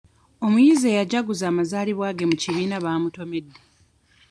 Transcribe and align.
Omuyizi 0.45 0.85
eyajaguza 0.91 1.45
amazaalibwa 1.51 2.07
ge 2.17 2.25
mu 2.29 2.35
kibiina 2.41 2.75
baamutomedde. 2.83 3.59